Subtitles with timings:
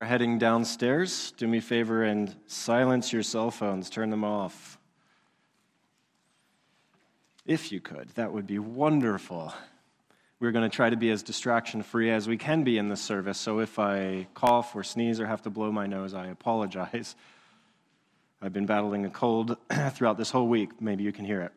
[0.00, 4.78] are heading downstairs, do me a favor and silence your cell phones, turn them off.
[7.46, 9.54] If you could, that would be wonderful.
[10.38, 13.00] We're going to try to be as distraction free as we can be in this
[13.00, 17.16] service, so if I cough or sneeze or have to blow my nose, I apologize.
[18.42, 19.56] I've been battling a cold
[19.92, 20.78] throughout this whole week.
[20.78, 21.52] Maybe you can hear it.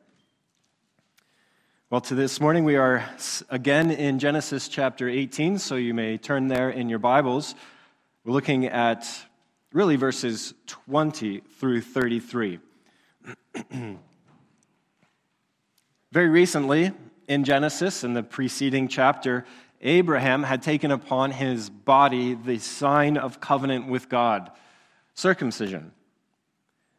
[1.90, 3.04] Well, to this morning, we are
[3.50, 7.54] again in Genesis chapter 18, so you may turn there in your Bibles.
[8.26, 9.08] We're looking at
[9.72, 12.60] really verses 20 through 33.
[16.12, 16.92] Very recently
[17.30, 19.46] in Genesis, in the preceding chapter,
[19.82, 24.52] Abraham had taken upon his body the sign of covenant with God,
[25.14, 25.94] circumcision.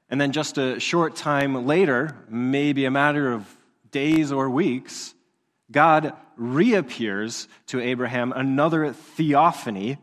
[0.09, 3.47] And then just a short time later, maybe a matter of
[3.91, 5.15] days or weeks,
[5.71, 9.99] God reappears to Abraham, another theophany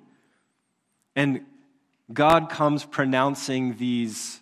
[1.18, 1.42] and
[2.14, 4.40] God comes pronouncing these,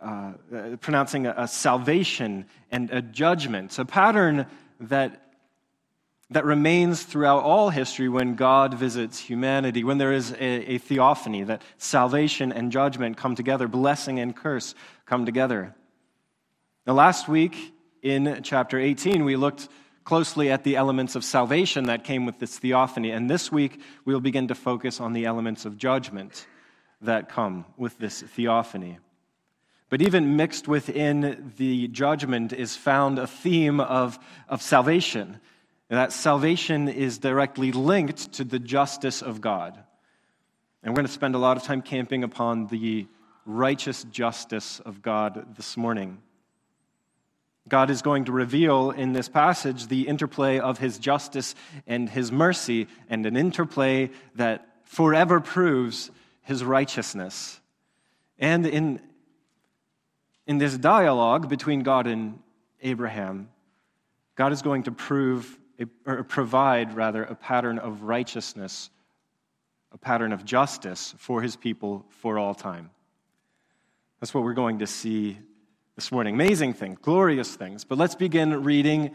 [0.00, 0.34] uh,
[0.80, 4.46] pronouncing a, a salvation and a judgment, a pattern
[4.78, 5.20] that
[6.30, 11.44] that remains throughout all history when God visits humanity, when there is a, a, theophany,
[11.44, 15.74] that salvation and judgment come together, blessing and curse come together.
[16.86, 19.68] Now, last week in chapter 18, we looked
[20.04, 23.10] closely at the elements of salvation that came with this theophany.
[23.10, 26.46] And this week, we'll begin to focus on the elements of judgment
[27.00, 28.98] that come with this theophany.
[29.88, 35.40] But even mixed within the judgment is found a theme of, of salvation.
[35.90, 39.78] And that salvation is directly linked to the justice of God.
[40.82, 43.06] And we're going to spend a lot of time camping upon the
[43.46, 46.20] righteous justice of God this morning.
[47.66, 51.54] God is going to reveal in this passage the interplay of his justice
[51.86, 56.10] and his mercy, and an interplay that forever proves
[56.42, 57.60] his righteousness.
[58.38, 59.00] And in,
[60.46, 62.38] in this dialogue between God and
[62.82, 63.48] Abraham,
[64.34, 65.58] God is going to prove,
[66.04, 68.90] or provide rather, a pattern of righteousness,
[69.90, 72.90] a pattern of justice for his people for all time.
[74.20, 75.38] That's what we're going to see
[75.96, 76.34] this morning.
[76.34, 77.84] Amazing things, glorious things.
[77.84, 79.12] But let's begin reading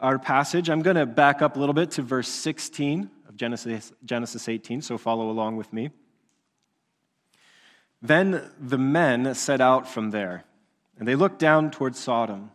[0.00, 0.68] our passage.
[0.68, 4.82] I'm going to back up a little bit to verse 16 of Genesis, Genesis 18,
[4.82, 5.90] so follow along with me.
[8.02, 10.44] Then the men set out from there,
[10.98, 12.50] and they looked down toward Sodom.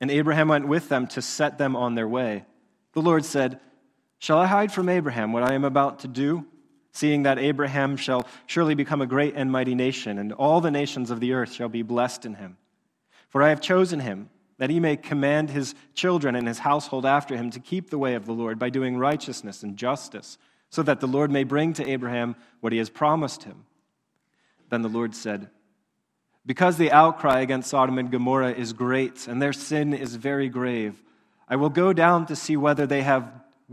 [0.00, 2.44] And Abraham went with them to set them on their way.
[2.92, 3.60] The Lord said,
[4.20, 6.46] Shall I hide from Abraham what I am about to do?
[6.92, 11.10] Seeing that Abraham shall surely become a great and mighty nation, and all the nations
[11.10, 12.56] of the earth shall be blessed in him.
[13.30, 17.36] For I have chosen him, that he may command his children and his household after
[17.36, 20.36] him to keep the way of the Lord by doing righteousness and justice,
[20.68, 23.64] so that the Lord may bring to Abraham what he has promised him.
[24.68, 25.48] Then the Lord said,
[26.44, 31.02] Because the outcry against Sodom and Gomorrah is great, and their sin is very grave,
[31.48, 33.32] I will go down to see whether they have,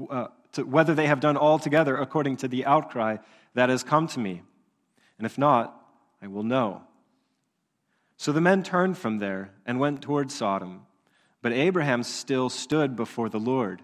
[0.10, 3.18] uh, to, whether they have done altogether according to the outcry
[3.54, 4.42] that has come to me.
[5.18, 5.80] And if not,
[6.22, 6.87] I will know.
[8.18, 10.82] So the men turned from there and went toward Sodom.
[11.42, 13.82] But Abraham still stood before the Lord.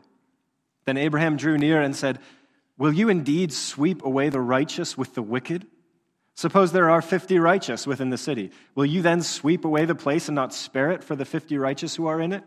[0.86, 2.20] Then Abraham drew near and said,
[2.78, 5.68] Will you indeed sweep away the righteous with the wicked?
[6.36, 8.50] Suppose there are fifty righteous within the city.
[8.74, 11.96] Will you then sweep away the place and not spare it for the fifty righteous
[11.96, 12.44] who are in it?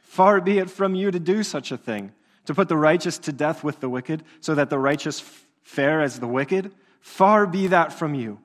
[0.00, 2.12] Far be it from you to do such a thing,
[2.46, 5.22] to put the righteous to death with the wicked, so that the righteous
[5.62, 6.72] fare as the wicked.
[7.02, 8.38] Far be that from you.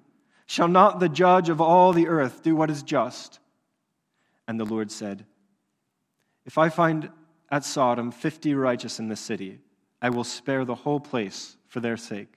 [0.53, 3.39] Shall not the judge of all the earth do what is just?
[4.47, 5.25] And the Lord said,
[6.45, 7.09] If I find
[7.49, 9.61] at Sodom fifty righteous in the city,
[9.99, 12.31] I will spare the whole place for their sake.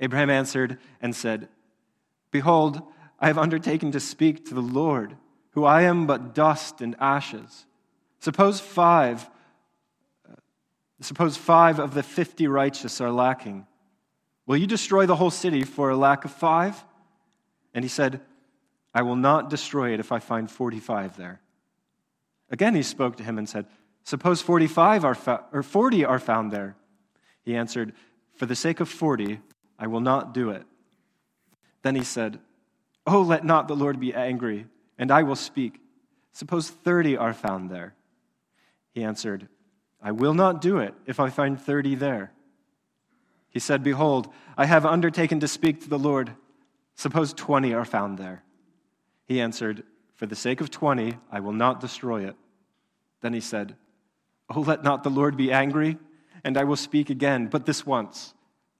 [0.00, 1.48] Abraham answered and said,
[2.32, 2.82] Behold,
[3.20, 5.16] I have undertaken to speak to the Lord,
[5.50, 7.66] who I am but dust and ashes.
[8.18, 9.30] Suppose five,
[10.28, 10.34] uh,
[11.00, 13.68] suppose five of the fifty righteous are lacking.
[14.46, 16.84] Will you destroy the whole city for a lack of five?
[17.74, 18.20] And he said,
[18.92, 21.40] I will not destroy it if I find 45 there.
[22.50, 23.66] Again, he spoke to him and said,
[24.02, 26.76] Suppose 45 are or 40 are found there.
[27.42, 27.92] He answered,
[28.34, 29.40] For the sake of 40,
[29.78, 30.64] I will not do it.
[31.82, 32.40] Then he said,
[33.06, 34.66] Oh, let not the Lord be angry,
[34.98, 35.80] and I will speak.
[36.32, 37.94] Suppose 30 are found there.
[38.92, 39.48] He answered,
[40.02, 42.32] I will not do it if I find 30 there.
[43.50, 46.32] He said, Behold, I have undertaken to speak to the Lord.
[46.94, 48.42] Suppose 20 are found there.
[49.26, 49.82] He answered,
[50.14, 52.36] For the sake of 20, I will not destroy it.
[53.20, 53.76] Then he said,
[54.48, 55.98] Oh, let not the Lord be angry,
[56.42, 58.34] and I will speak again, but this once.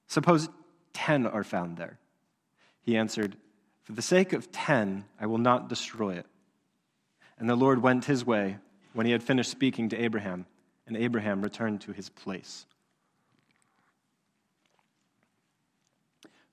[0.07, 0.49] Suppose
[0.93, 1.99] ten are found there?
[2.83, 3.37] He answered,
[3.85, 6.27] For the sake of ten, I will not destroy it.
[7.39, 8.59] And the Lord went his way
[8.93, 10.47] when he had finished speaking to Abraham,
[10.87, 12.67] and Abraham returned to his place.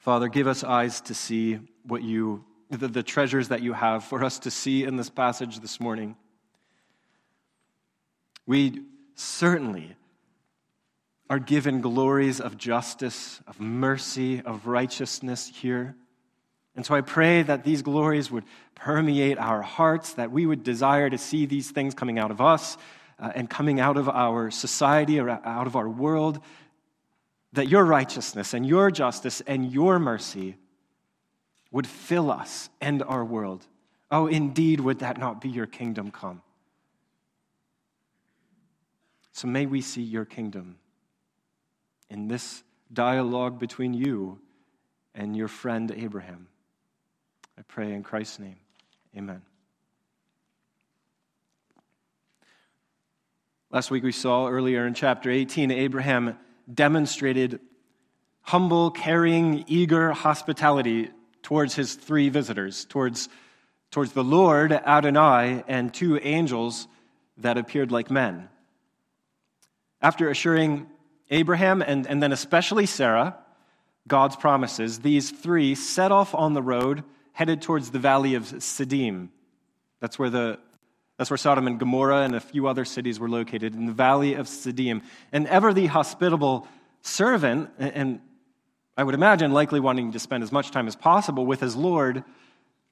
[0.08, 4.24] Father, give us eyes to see what you, the, the treasures that you have for
[4.24, 6.16] us to see in this passage this morning.
[8.46, 8.84] We
[9.16, 9.98] certainly
[11.30, 15.98] are given glories of justice, of mercy, of righteousness here.
[16.74, 18.46] And so I pray that these glories would
[18.76, 22.78] permeate our hearts, that we would desire to see these things coming out of us
[23.20, 26.40] uh, and coming out of our society or out of our world,
[27.54, 30.58] that your righteousness and your justice and your mercy
[31.72, 33.66] would fill us and our world.
[34.10, 36.42] Oh, indeed, would that not be your kingdom come?
[39.32, 40.78] So may we see your kingdom
[42.10, 44.40] in this dialogue between you
[45.14, 46.48] and your friend Abraham.
[47.58, 48.58] I pray in Christ's name.
[49.16, 49.42] Amen.
[53.70, 56.38] Last week we saw earlier in chapter 18, Abraham
[56.72, 57.60] demonstrated
[58.42, 61.10] humble, caring, eager hospitality
[61.44, 63.30] towards his three visitors, towards,
[63.92, 66.88] towards the Lord, Adonai, and two angels
[67.38, 68.50] that appeared like men.
[70.02, 70.88] After assuring
[71.30, 73.38] Abraham and, and then especially Sarah
[74.08, 77.04] God's promises, these three set off on the road
[77.34, 79.30] headed towards the valley of Siddim.
[80.00, 80.60] That's where, the,
[81.18, 84.36] that's where Sodom and Gomorrah and a few other cities were located, in the valley
[84.36, 85.02] of Siddim.
[85.32, 86.68] And ever the hospitable
[87.02, 88.22] servant, and
[88.96, 92.24] I would imagine likely wanting to spend as much time as possible with his Lord,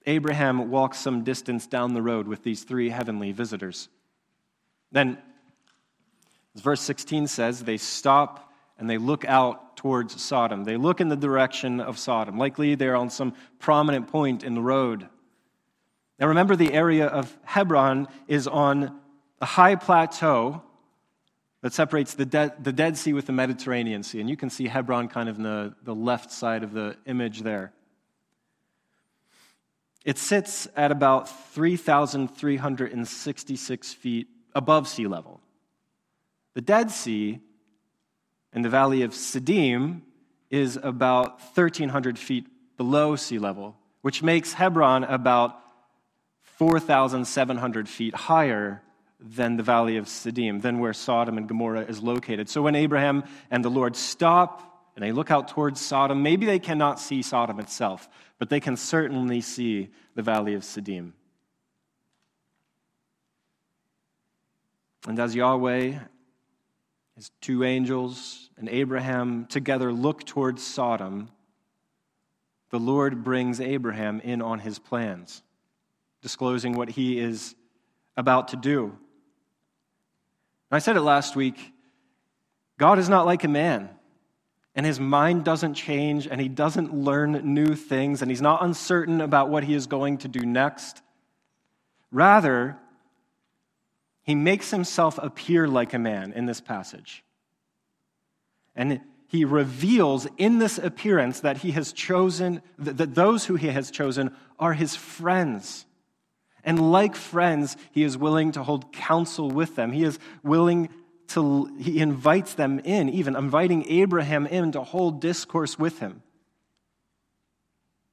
[0.05, 3.89] Abraham walks some distance down the road with these three heavenly visitors.
[4.91, 5.17] Then
[6.55, 10.63] as verse 16 says, they stop and they look out towards Sodom.
[10.63, 12.37] They look in the direction of Sodom.
[12.37, 15.07] Likely they're on some prominent point in the road.
[16.19, 18.99] Now remember, the area of Hebron is on
[19.41, 20.61] a high plateau
[21.61, 24.21] that separates the, De- the Dead Sea with the Mediterranean Sea.
[24.21, 27.41] And you can see Hebron kind of in the, the left side of the image
[27.41, 27.73] there.
[30.05, 35.41] It sits at about 3,366 feet above sea level.
[36.53, 37.39] The Dead Sea
[38.53, 40.01] in the valley of Siddim
[40.51, 42.45] is about 1,300 feet
[42.77, 45.59] below sea level, which makes Hebron about
[46.57, 48.81] 4,700 feet higher
[49.19, 52.49] than the valley of Siddim, than where Sodom and Gomorrah is located.
[52.49, 56.59] So when Abraham and the Lord stop and they look out towards Sodom, maybe they
[56.59, 58.07] cannot see Sodom itself,
[58.39, 61.13] but they can certainly see the valley of Siddim.
[65.07, 65.99] And as Yahweh
[67.15, 71.29] his two angels and Abraham together look towards Sodom,
[72.71, 75.41] the Lord brings Abraham in on his plans,
[76.25, 77.53] disclosing what he is
[78.17, 78.97] about to do.
[80.71, 81.71] I said it last week
[82.79, 83.91] God is not like a man,
[84.73, 89.21] and his mind doesn't change, and he doesn't learn new things, and he's not uncertain
[89.21, 91.03] about what he is going to do next.
[92.11, 92.75] Rather,
[94.23, 97.23] he makes himself appear like a man in this passage.
[98.75, 103.91] And he reveals in this appearance that he has chosen, that those who he has
[103.91, 105.85] chosen are his friends.
[106.65, 109.91] And like friends, he is willing to hold counsel with them.
[109.91, 110.89] He is willing
[111.27, 116.23] to, he invites them in, even inviting Abraham in to hold discourse with him.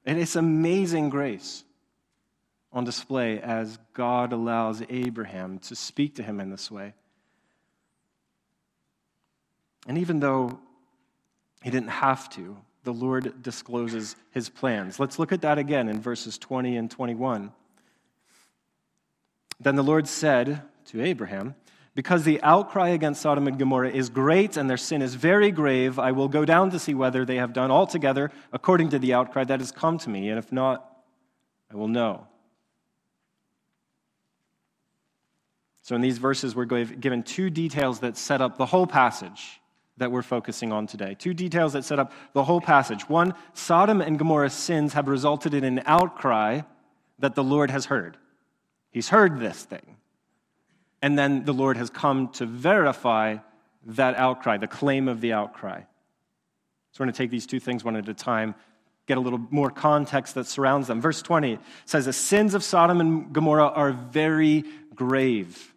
[0.05, 1.65] And it's amazing grace
[2.73, 6.93] on display as God allows Abraham to speak to him in this way.
[9.87, 10.61] And even though
[11.63, 14.99] he didn't have to, the Lord discloses his plans.
[15.01, 17.53] Let's look at that again in verses 20 and 21.
[19.63, 21.55] Then the Lord said to Abraham,
[21.95, 25.99] Because the outcry against Sodom and Gomorrah is great and their sin is very grave,
[25.99, 29.45] I will go down to see whether they have done altogether according to the outcry
[29.45, 30.89] that has come to me, and if not,
[31.71, 32.27] I will know.
[35.83, 39.61] So, in these verses, we're given two details that set up the whole passage
[39.97, 41.17] that we're focusing on today.
[41.19, 43.09] Two details that set up the whole passage.
[43.09, 46.63] One, Sodom and Gomorrah's sins have resulted in an outcry
[47.19, 48.17] that the Lord has heard.
[48.93, 49.97] He's heard this thing.
[51.01, 53.39] And then the Lord has come to verify
[53.87, 55.81] that outcry, the claim of the outcry.
[56.93, 58.55] So, we're going to take these two things one at a time,
[59.07, 61.01] get a little more context that surrounds them.
[61.01, 65.73] Verse 20 says, The sins of Sodom and Gomorrah are very grave.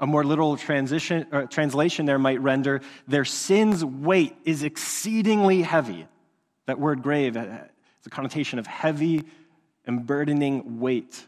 [0.00, 6.06] A more literal transition, uh, translation there might render their sin's weight is exceedingly heavy.
[6.66, 7.68] That word grave has
[8.06, 9.24] a connotation of heavy
[9.86, 11.26] and burdening weight.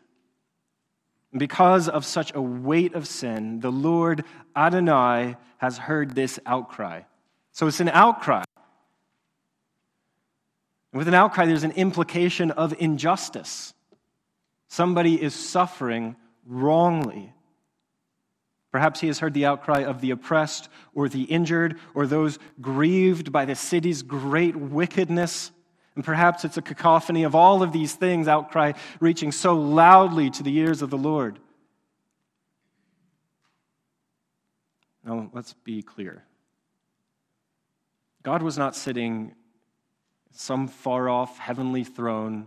[1.37, 4.25] Because of such a weight of sin, the Lord
[4.57, 7.03] Adonai has heard this outcry.
[7.53, 8.45] So it's an outcry.
[10.93, 13.75] And with an outcry, there's an implication of injustice.
[14.69, 17.33] Somebody is suffering wrongly.
[18.73, 23.33] Perhaps he has heard the outcry of the oppressed or the injured or those grieved
[23.33, 25.51] by the city's great wickedness.
[25.97, 30.43] And perhaps it's a cacophony of all of these things, outcry reaching so loudly to
[30.43, 31.39] the ears of the Lord.
[35.05, 36.25] Now, let's be clear.
[38.23, 39.35] God was not sitting
[40.33, 42.47] some far off heavenly throne.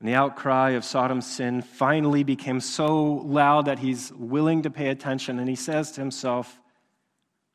[0.00, 4.88] And the outcry of Sodom's sin finally became so loud that he's willing to pay
[4.88, 5.38] attention.
[5.38, 6.58] And he says to himself,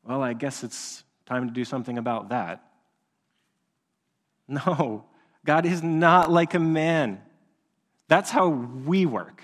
[0.03, 2.63] Well, I guess it's time to do something about that.
[4.47, 5.05] No,
[5.45, 7.21] God is not like a man.
[8.07, 9.41] That's how we work.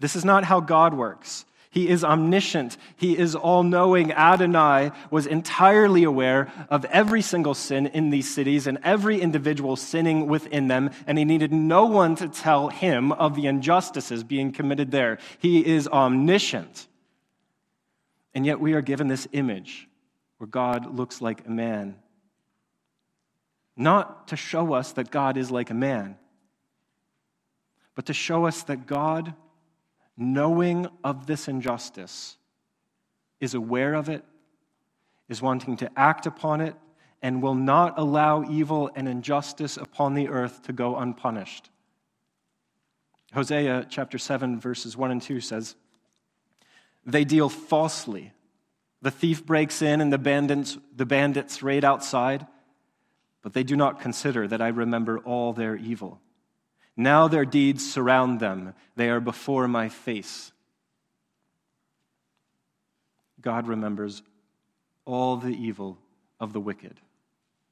[0.00, 1.44] This is not how God works.
[1.70, 2.76] He is omniscient.
[2.96, 4.12] He is all knowing.
[4.12, 10.28] Adonai was entirely aware of every single sin in these cities and every individual sinning
[10.28, 14.90] within them, and he needed no one to tell him of the injustices being committed
[14.90, 15.18] there.
[15.38, 16.86] He is omniscient.
[18.34, 19.88] And yet we are given this image
[20.38, 21.96] where God looks like a man.
[23.78, 26.18] Not to show us that God is like a man,
[27.94, 29.34] but to show us that God
[30.18, 32.36] knowing of this injustice,
[33.40, 34.24] is aware of it,
[35.28, 36.74] is wanting to act upon it,
[37.22, 41.70] and will not allow evil and injustice upon the earth to go unpunished.
[43.32, 45.76] Hosea chapter 7, verses 1 and 2 says,
[47.06, 48.32] They deal falsely.
[49.02, 52.46] The thief breaks in and the bandits, the bandits raid outside,
[53.48, 56.20] but they do not consider that I remember all their evil.
[56.98, 60.52] Now their deeds surround them, they are before my face.
[63.40, 64.22] God remembers
[65.06, 65.96] all the evil
[66.38, 67.00] of the wicked.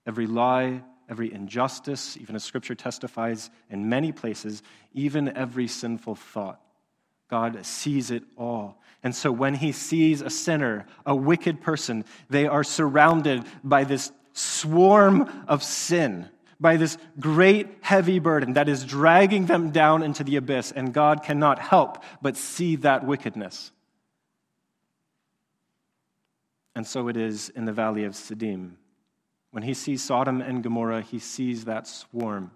[0.07, 4.63] Every lie, every injustice, even as scripture testifies in many places,
[4.95, 6.59] even every sinful thought.
[7.29, 8.81] God sees it all.
[9.03, 14.11] And so when he sees a sinner, a wicked person, they are surrounded by this
[14.37, 16.29] swarm of sin
[16.59, 21.23] by this great heavy burden that is dragging them down into the abyss, and God
[21.23, 23.71] cannot help but see that wickedness.
[26.75, 28.73] And so it is in the valley of Siddim.
[29.51, 32.51] When he sees Sodom and Gomorrah, he sees that swarm.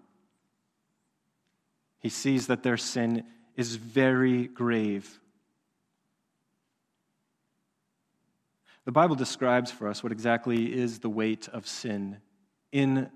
[1.98, 3.24] He sees that their sin
[3.56, 5.19] is very grave.
[8.84, 12.18] The Bible describes for us what exactly is the weight of sin
[12.72, 13.10] in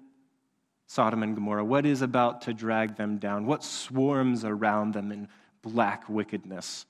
[0.87, 1.65] Sodom and Gomorrah?
[1.65, 3.47] What is about to drag them down?
[3.47, 5.29] What swarms around them in
[5.63, 6.87] black wickedness?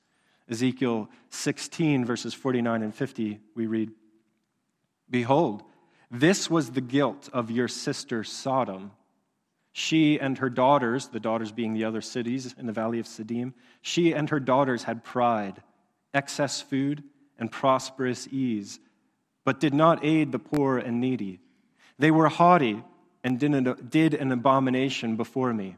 [0.48, 3.92] Ezekiel 16, verses 49 and 50, we read
[5.08, 5.62] Behold,
[6.10, 8.90] this was the guilt of your sister Sodom.
[9.72, 13.54] She and her daughters, the daughters being the other cities in the valley of Siddim,
[13.82, 15.62] she and her daughters had pride,
[16.12, 17.02] excess food,
[17.38, 18.78] and prosperous ease,
[19.44, 21.40] but did not aid the poor and needy.
[21.98, 22.82] They were haughty
[23.22, 25.76] and did an abomination before me.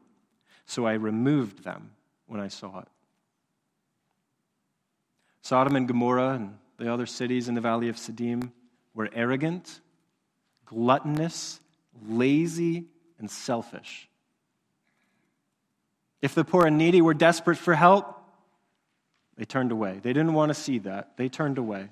[0.67, 1.91] So I removed them
[2.27, 2.89] when I saw it.
[5.43, 8.51] Sodom and Gomorrah and the other cities in the valley of Siddim
[8.95, 9.81] were arrogant,
[10.65, 11.61] gluttonous,
[12.09, 12.87] lazy,
[13.19, 14.09] and selfish.
[16.21, 18.16] If the poor and needy were desperate for help,
[19.37, 20.01] they turned away.
[20.03, 21.17] They didn't want to see that.
[21.17, 21.89] They turned away.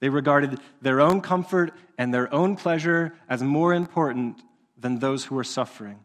[0.00, 4.42] They regarded their own comfort and their own pleasure as more important
[4.78, 6.00] than those who were suffering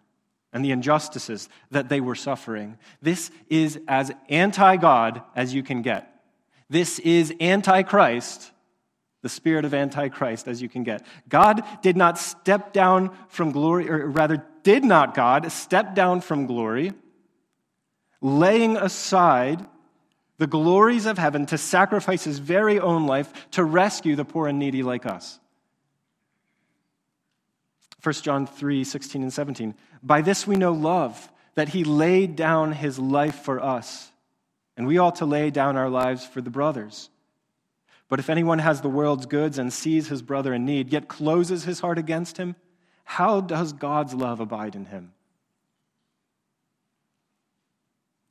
[0.53, 2.77] and the injustices that they were suffering.
[3.01, 6.07] This is as anti God as you can get.
[6.69, 8.51] This is anti Christ,
[9.21, 11.05] the spirit of antichrist as you can get.
[11.27, 16.45] God did not step down from glory, or rather, did not God step down from
[16.45, 16.93] glory,
[18.21, 19.65] laying aside
[20.37, 24.57] the glories of heaven to sacrifice his very own life to rescue the poor and
[24.57, 25.39] needy like us.
[28.03, 29.75] 1 John 3 16 and 17.
[30.01, 34.11] By this we know love, that he laid down his life for us,
[34.77, 37.09] and we ought to lay down our lives for the brothers.
[38.09, 41.63] But if anyone has the world's goods and sees his brother in need, yet closes
[41.63, 42.55] his heart against him,
[43.03, 45.13] how does God's love abide in him?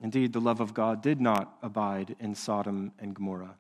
[0.01, 3.57] Indeed, the love of God did not abide in Sodom and Gomorrah,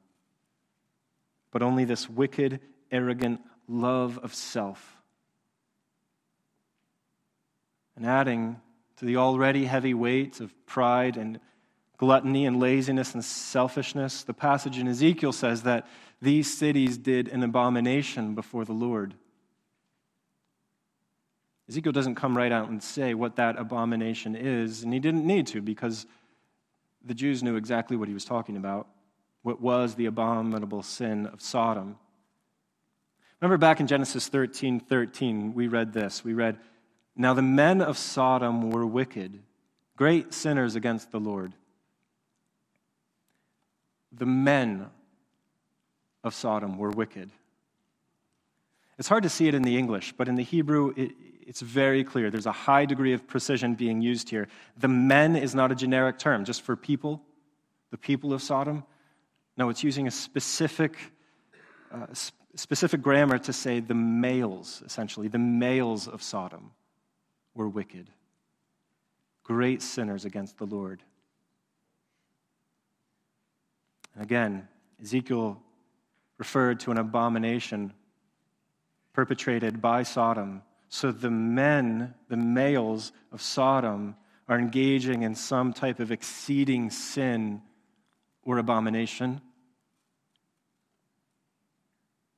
[1.50, 5.00] but only this wicked, arrogant love of self
[8.00, 8.58] And adding
[8.96, 11.38] to the already heavy weight of pride and
[11.98, 15.86] gluttony and laziness and selfishness, the passage in Ezekiel says that
[16.22, 19.12] these cities did an abomination before the Lord.
[21.68, 25.46] Ezekiel doesn't come right out and say what that abomination is, and he didn't need
[25.48, 26.06] to because
[27.04, 28.86] the Jews knew exactly what he was talking about
[29.42, 31.96] what was the abominable sin of Sodom.
[33.40, 36.22] Remember back in Genesis 13 13, we read this.
[36.22, 36.58] We read,
[37.16, 39.40] Now the men of Sodom were wicked,
[39.96, 41.54] great sinners against the Lord.
[44.12, 44.90] The men
[46.22, 47.30] of Sodom were wicked.
[48.98, 51.12] It's hard to see it in the English, but in the Hebrew, it,
[51.50, 52.30] it's very clear.
[52.30, 54.46] There's a high degree of precision being used here.
[54.78, 57.20] The men is not a generic term just for people,
[57.90, 58.84] the people of Sodom.
[59.56, 60.96] No, it's using a specific,
[61.92, 62.06] uh,
[62.54, 65.26] specific grammar to say the males, essentially.
[65.26, 66.70] The males of Sodom
[67.56, 68.06] were wicked,
[69.42, 71.02] great sinners against the Lord.
[74.14, 74.68] And again,
[75.02, 75.60] Ezekiel
[76.38, 77.92] referred to an abomination
[79.12, 80.62] perpetrated by Sodom.
[80.90, 84.16] So the men, the males of Sodom,
[84.48, 87.62] are engaging in some type of exceeding sin
[88.42, 89.40] or abomination.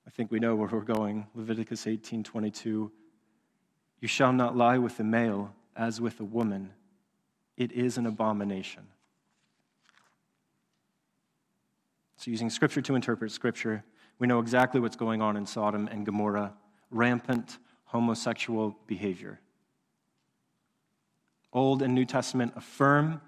[0.07, 1.27] I think we know where we're going.
[1.35, 2.93] Leviticus 18:22.
[4.01, 6.75] You shall not lie with a male as with a woman.
[7.57, 8.87] It is an abomination.
[12.19, 13.83] So, using Scripture to interpret Scripture,
[14.19, 16.53] we know exactly what's going on in Sodom and Gomorrah
[16.91, 17.59] rampant
[17.93, 19.39] homosexual behavior.
[21.53, 23.21] Old and New Testament affirm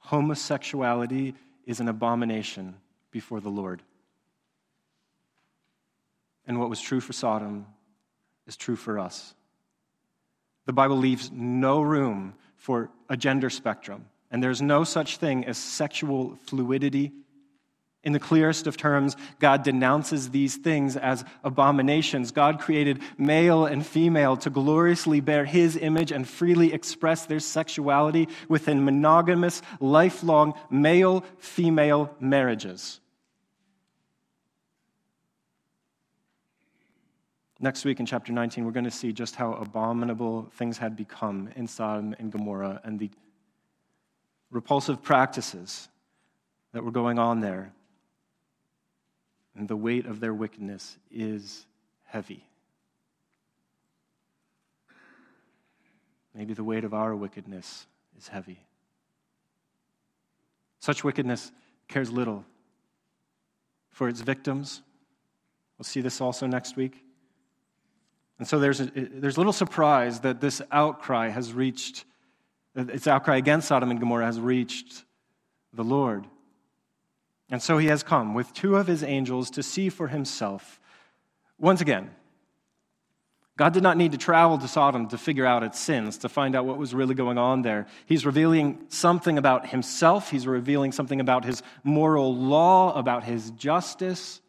[0.00, 1.34] homosexuality
[1.64, 2.76] is an abomination
[3.10, 3.82] before the Lord.
[6.46, 7.64] And what was true for Sodom
[8.46, 9.34] is true for us.
[10.66, 15.56] The Bible leaves no room for a gender spectrum, and there's no such thing as
[15.56, 17.12] sexual fluidity.
[18.02, 22.32] In the clearest of terms, God denounces these things as abominations.
[22.32, 28.28] God created male and female to gloriously bear his image and freely express their sexuality
[28.48, 33.00] within monogamous, lifelong male female marriages.
[37.62, 41.50] Next week in chapter 19, we're going to see just how abominable things had become
[41.54, 43.10] in Sodom and Gomorrah and the
[44.50, 45.90] repulsive practices
[46.72, 47.74] that were going on there.
[49.56, 51.66] And the weight of their wickedness is
[52.04, 52.44] heavy.
[56.34, 57.86] Maybe the weight of our wickedness
[58.16, 58.60] is heavy.
[60.78, 61.52] Such wickedness
[61.88, 62.44] cares little
[63.90, 64.82] for its victims.
[65.76, 67.02] We'll see this also next week.
[68.38, 72.06] And so there's, a, there's little surprise that this outcry has reached,
[72.74, 75.04] its outcry against Sodom and Gomorrah has reached
[75.74, 76.26] the Lord.
[77.50, 80.80] And so he has come with two of his angels to see for himself.
[81.58, 82.10] Once again,
[83.60, 86.56] God did not need to travel to Sodom to figure out its sins, to find
[86.56, 87.88] out what was really going on there.
[88.06, 94.40] He's revealing something about himself, he's revealing something about his moral law, about his justice.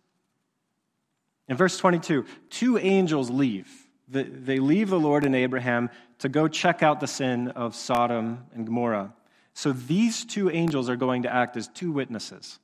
[1.50, 3.70] In verse 22, two angels leave.
[4.08, 8.66] They leave the Lord and Abraham to go check out the sin of Sodom and
[8.66, 9.14] Gomorrah.
[9.54, 12.60] So these two angels are going to act as two witnesses.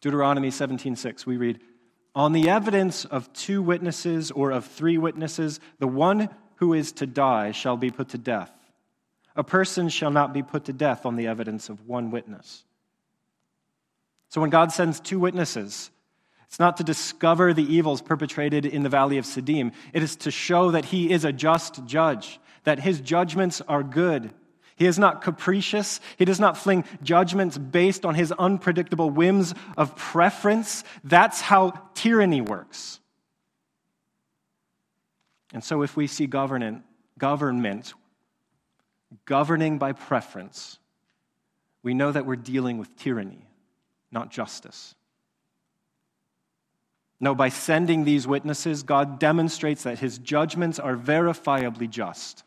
[0.00, 1.60] Deuteronomy 17:6 we read,
[2.14, 7.06] "On the evidence of two witnesses or of three witnesses, the one who is to
[7.06, 8.52] die shall be put to death.
[9.36, 12.64] A person shall not be put to death on the evidence of one witness."
[14.28, 15.90] So when God sends two witnesses,
[16.46, 19.72] it's not to discover the evils perpetrated in the valley of Siddim.
[19.92, 24.32] It is to show that he is a just judge, that his judgments are good.
[24.80, 26.00] He is not capricious.
[26.16, 30.84] He does not fling judgments based on his unpredictable whims of preference.
[31.04, 32.98] That's how tyranny works.
[35.52, 36.82] And so, if we see government,
[37.18, 37.92] government
[39.26, 40.78] governing by preference,
[41.82, 43.46] we know that we're dealing with tyranny,
[44.10, 44.94] not justice.
[47.20, 52.44] No, by sending these witnesses, God demonstrates that his judgments are verifiably just.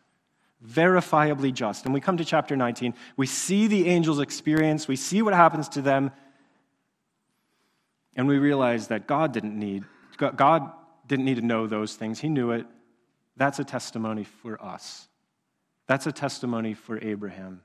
[0.66, 1.86] Verifiably just.
[1.86, 5.68] And we come to chapter 19, we see the angels' experience, we see what happens
[5.70, 6.12] to them,
[8.16, 9.84] and we realize that God didn't need
[10.18, 10.72] God
[11.08, 12.20] didn't need to know those things.
[12.20, 12.66] He knew it.
[13.36, 15.08] That's a testimony for us.
[15.88, 17.62] That's a testimony for Abraham.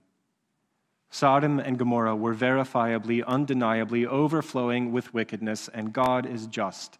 [1.11, 6.99] Sodom and Gomorrah were verifiably, undeniably overflowing with wickedness, and God is just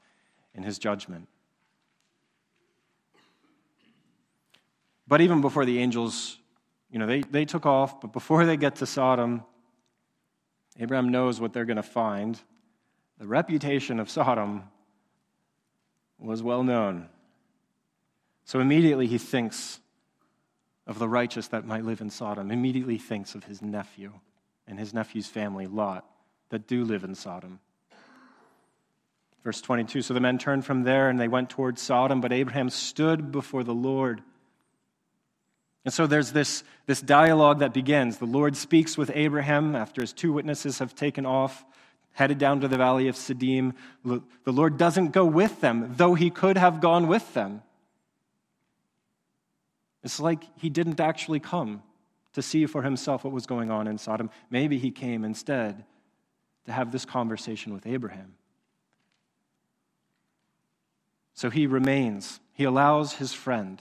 [0.55, 1.29] in his judgment.
[5.09, 6.39] But even before the angels,
[6.91, 9.43] you know, they, they took off, but before they get to Sodom,
[10.79, 12.39] Abraham knows what they're going to find.
[13.19, 14.65] The reputation of Sodom
[16.19, 17.09] was well known.
[18.45, 19.81] So immediately he thinks
[20.87, 24.13] of the righteous that might live in Sodom, immediately thinks of his nephew
[24.67, 26.05] and his nephew's family, Lot,
[26.51, 27.61] that do live in Sodom.
[29.43, 32.71] Verse 22 So the men turned from there and they went towards Sodom, but Abraham
[32.71, 34.23] stood before the Lord.
[35.89, 38.19] And so there's this, this dialogue that begins.
[38.19, 41.65] The Lord speaks with Abraham after his two witnesses have taken off,
[42.13, 43.73] headed down to the valley of Siddim.
[44.05, 47.63] The Lord doesn't go with them, though he could have gone with them.
[50.05, 51.83] It's like he didn't actually come
[52.35, 54.29] to see for himself what was going on in Sodom.
[54.51, 55.87] Maybe he came instead
[56.67, 58.35] to have this conversation with Abraham.
[61.33, 62.41] So he remains.
[62.53, 63.81] He allows his friend,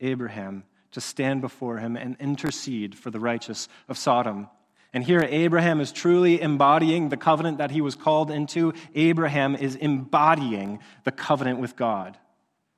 [0.00, 0.64] Abraham,
[0.94, 4.48] to stand before him and intercede for the righteous of Sodom.
[4.92, 8.72] And here, Abraham is truly embodying the covenant that he was called into.
[8.94, 12.16] Abraham is embodying the covenant with God,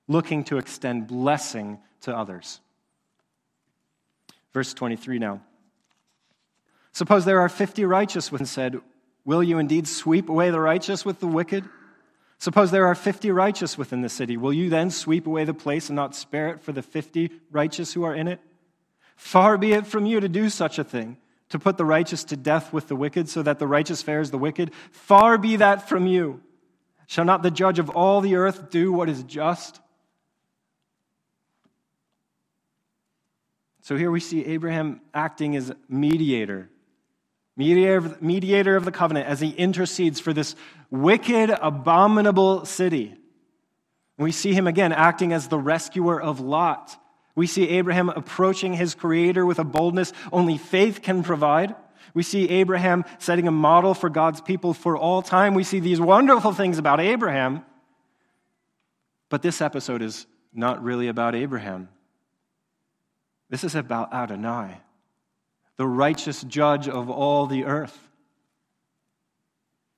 [0.09, 2.61] looking to extend blessing to others.
[4.55, 5.43] Verse 23 now.
[6.93, 8.81] Suppose there are 50 righteous, when said,
[9.27, 11.65] Will you indeed sweep away the righteous with the wicked?
[12.39, 14.37] Suppose there are 50 righteous within the city.
[14.37, 17.93] Will you then sweep away the place and not spare it for the 50 righteous
[17.93, 18.41] who are in it?
[19.17, 21.17] Far be it from you to do such a thing,
[21.49, 24.39] to put the righteous to death with the wicked, so that the righteous fares the
[24.39, 24.73] wicked.
[24.91, 26.43] Far be that from you.
[27.07, 29.81] Shall not the judge of all the earth do what is just?
[33.81, 36.69] So here we see Abraham acting as mediator
[37.57, 40.55] mediator, of the covenant, as he intercedes for this
[40.91, 43.15] wicked, abominable city.
[44.19, 46.97] we see him again acting as the rescuer of Lot.
[47.35, 51.75] We see Abraham approaching his creator with a boldness only faith can provide.
[52.15, 55.53] We see Abraham setting a model for God's people for all time.
[55.53, 57.65] We see these wonderful things about Abraham.
[59.29, 61.91] But this episode is not really about Abraham.
[63.51, 64.81] This is about Adonai
[65.77, 68.06] the righteous judge of all the earth.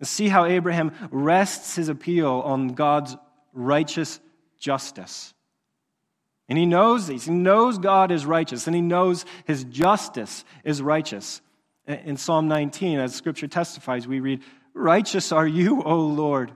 [0.03, 3.17] See how Abraham rests his appeal on God's
[3.53, 4.21] righteous
[4.59, 5.35] justice.
[6.49, 7.27] And he knows these.
[7.27, 11.43] He knows God is righteous, and he knows his justice is righteous.
[11.87, 16.53] In Psalm 19, as scripture testifies, we read, Righteous are you, O Lord,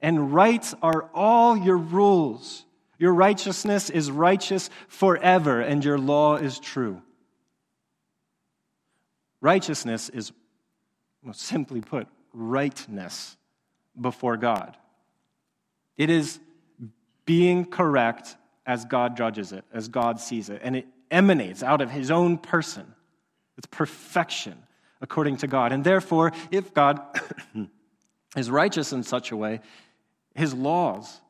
[0.00, 2.64] and right are all your rules.
[2.98, 7.02] Your righteousness is righteous forever, and your law is true.
[9.40, 10.32] Righteousness is,
[11.22, 13.36] well, simply put, rightness
[14.00, 14.76] before God.
[15.96, 16.38] It is
[17.24, 18.36] being correct
[18.66, 22.38] as God judges it, as God sees it, and it emanates out of his own
[22.38, 22.94] person.
[23.56, 24.56] It's perfection
[25.00, 25.72] according to God.
[25.72, 27.00] And therefore, if God
[28.36, 29.60] is righteous in such a way,
[30.34, 31.20] his laws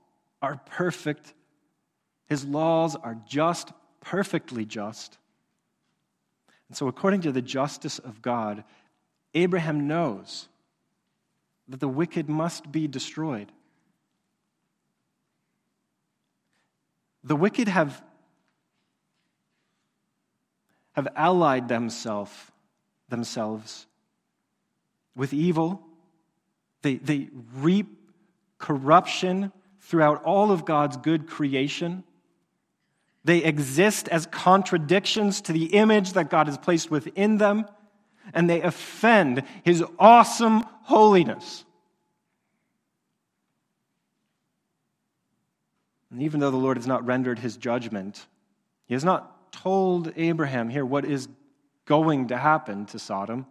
[0.42, 1.32] are perfect.
[2.26, 5.18] His laws are just, perfectly just.
[6.68, 8.64] And so, according to the justice of God,
[9.34, 10.48] Abraham knows
[11.68, 13.52] that the wicked must be destroyed.
[17.24, 18.02] The wicked have,
[20.92, 22.32] have allied themselves,
[23.08, 23.86] themselves
[25.14, 25.82] with evil.
[26.82, 27.86] They, they reap
[28.58, 32.04] corruption throughout all of God's good creation.
[33.24, 37.66] They exist as contradictions to the image that God has placed within them,
[38.32, 41.66] and they offend his awesome holiness.
[46.10, 48.26] And even though the Lord has not rendered his judgment,
[48.86, 51.28] he has not told Abraham here what is
[51.84, 53.44] going to happen to Sodom.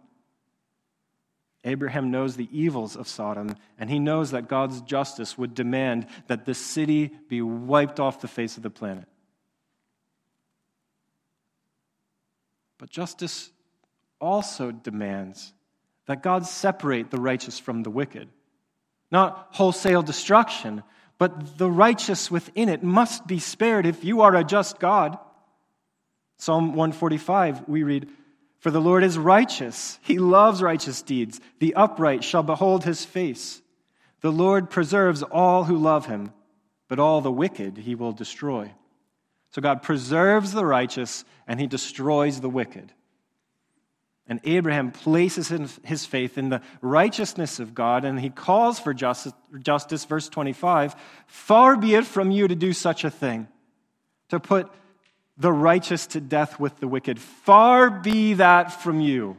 [1.62, 6.44] Abraham knows the evils of Sodom, and he knows that God's justice would demand that
[6.44, 9.06] the city be wiped off the face of the planet.
[12.78, 13.52] But justice
[14.20, 15.52] also demands
[16.08, 18.30] that God separate the righteous from the wicked.
[19.10, 20.82] Not wholesale destruction,
[21.18, 25.18] but the righteous within it must be spared if you are a just God.
[26.38, 28.08] Psalm 145, we read,
[28.60, 29.98] For the Lord is righteous.
[30.02, 31.42] He loves righteous deeds.
[31.58, 33.60] The upright shall behold his face.
[34.22, 36.32] The Lord preserves all who love him,
[36.88, 38.72] but all the wicked he will destroy.
[39.50, 42.94] So God preserves the righteous and he destroys the wicked.
[44.28, 45.48] And Abraham places
[45.84, 50.94] his faith in the righteousness of God and he calls for justice, justice, verse 25
[51.26, 53.48] Far be it from you to do such a thing,
[54.28, 54.70] to put
[55.38, 57.18] the righteous to death with the wicked.
[57.18, 59.36] Far be that from you.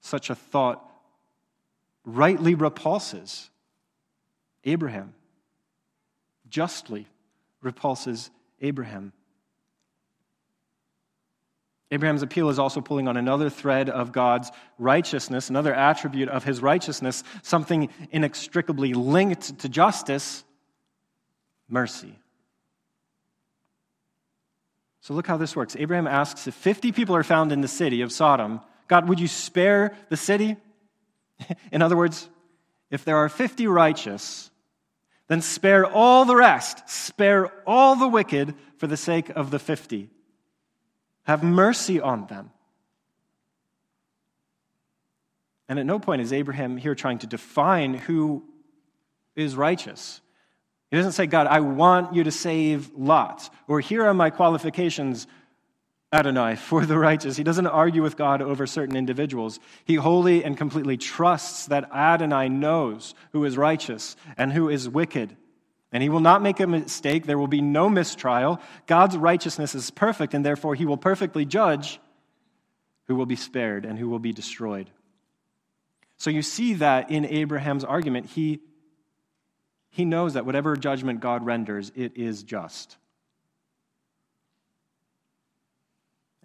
[0.00, 0.84] Such a thought
[2.04, 3.48] rightly repulses
[4.64, 5.14] Abraham,
[6.48, 7.06] justly
[7.62, 9.12] repulses Abraham.
[11.90, 16.60] Abraham's appeal is also pulling on another thread of God's righteousness, another attribute of his
[16.60, 20.44] righteousness, something inextricably linked to justice
[21.68, 22.18] mercy.
[25.00, 25.76] So look how this works.
[25.78, 29.28] Abraham asks if 50 people are found in the city of Sodom, God, would you
[29.28, 30.56] spare the city?
[31.72, 32.28] in other words,
[32.90, 34.50] if there are 50 righteous,
[35.28, 40.10] then spare all the rest, spare all the wicked for the sake of the 50.
[41.28, 42.50] Have mercy on them.
[45.68, 48.42] And at no point is Abraham here trying to define who
[49.36, 50.22] is righteous.
[50.90, 55.26] He doesn't say, God, I want you to save Lot, or here are my qualifications,
[56.10, 57.36] Adonai, for the righteous.
[57.36, 59.60] He doesn't argue with God over certain individuals.
[59.84, 65.36] He wholly and completely trusts that Adonai knows who is righteous and who is wicked.
[65.90, 67.24] And he will not make a mistake.
[67.24, 68.60] There will be no mistrial.
[68.86, 71.98] God's righteousness is perfect, and therefore he will perfectly judge
[73.06, 74.90] who will be spared and who will be destroyed.
[76.18, 78.26] So you see that in Abraham's argument.
[78.26, 78.60] He
[79.90, 82.96] he knows that whatever judgment God renders, it is just.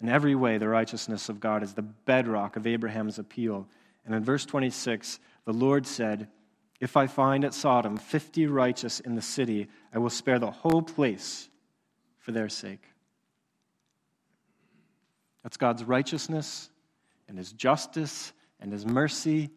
[0.00, 3.68] In every way, the righteousness of God is the bedrock of Abraham's appeal.
[4.04, 6.28] And in verse 26, the Lord said,
[6.84, 10.82] If I find at Sodom 50 righteous in the city, I will spare the whole
[10.82, 11.48] place
[12.18, 12.84] for their sake.
[15.42, 16.68] That's God's righteousness
[17.26, 19.48] and his justice and his mercy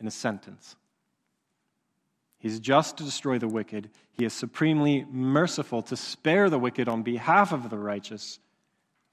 [0.00, 0.74] in a sentence.
[2.38, 3.88] He's just to destroy the wicked.
[4.10, 8.40] He is supremely merciful to spare the wicked on behalf of the righteous.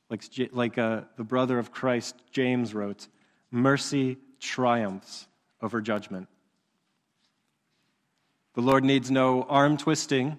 [0.09, 3.07] Like, like uh, the brother of Christ, James, wrote,
[3.51, 5.27] mercy triumphs
[5.61, 6.27] over judgment.
[8.53, 10.37] The Lord needs no arm twisting.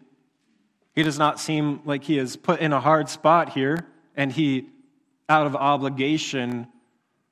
[0.95, 4.69] He does not seem like he is put in a hard spot here, and he,
[5.29, 6.69] out of obligation,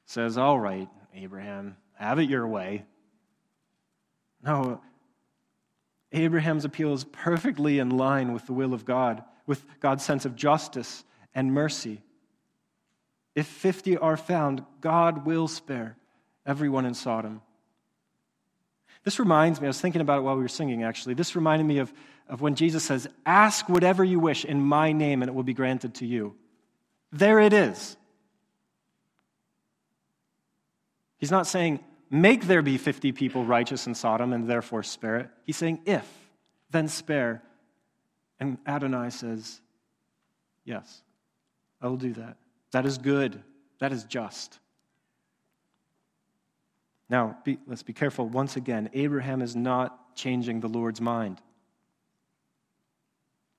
[0.06, 2.84] says, All right, Abraham, have it your way.
[4.44, 4.80] No,
[6.10, 10.34] Abraham's appeal is perfectly in line with the will of God, with God's sense of
[10.34, 12.02] justice and mercy.
[13.34, 15.96] If 50 are found, God will spare
[16.44, 17.40] everyone in Sodom.
[19.04, 21.14] This reminds me, I was thinking about it while we were singing actually.
[21.14, 21.92] This reminded me of,
[22.28, 25.54] of when Jesus says, Ask whatever you wish in my name and it will be
[25.54, 26.34] granted to you.
[27.10, 27.96] There it is.
[31.18, 31.80] He's not saying,
[32.12, 35.30] Make there be 50 people righteous in Sodom and therefore spare it.
[35.44, 36.06] He's saying, if,
[36.70, 37.42] then spare.
[38.38, 39.62] And Adonai says,
[40.66, 41.02] yes,
[41.80, 42.36] I will do that.
[42.72, 43.42] That is good.
[43.78, 44.58] That is just.
[47.08, 48.28] Now, be, let's be careful.
[48.28, 51.40] Once again, Abraham is not changing the Lord's mind.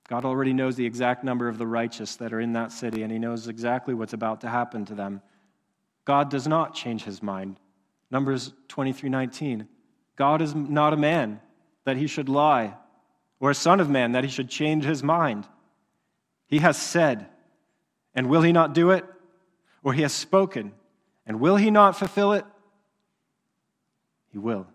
[0.07, 3.11] God already knows the exact number of the righteous that are in that city, and
[3.11, 5.21] he knows exactly what's about to happen to them.
[6.05, 7.57] God does not change his mind.
[8.11, 9.67] Numbers 23:19.
[10.15, 11.41] God is not a man
[11.85, 12.75] that he should lie,
[13.39, 15.47] or a son of man that he should change his mind.
[16.47, 17.27] He has said,
[18.13, 19.05] and will he not do it?
[19.83, 20.73] Or he has spoken,
[21.25, 22.45] and will he not fulfill it?
[24.33, 24.67] He will.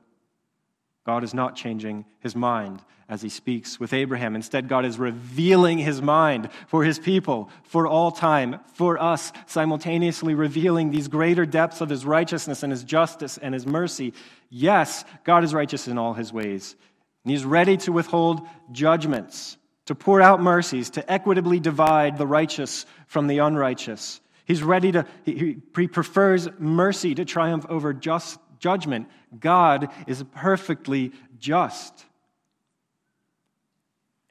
[1.04, 4.36] God is not changing his mind as he speaks with Abraham.
[4.36, 10.34] Instead, God is revealing his mind for his people for all time, for us, simultaneously
[10.34, 14.12] revealing these greater depths of his righteousness and his justice and his mercy.
[14.50, 16.76] Yes, God is righteous in all his ways.
[17.24, 22.84] And he's ready to withhold judgments, to pour out mercies, to equitably divide the righteous
[23.06, 24.20] from the unrighteous.
[24.44, 29.08] He's ready to, he, he prefers mercy to triumph over just judgment.
[29.38, 32.04] God is perfectly just.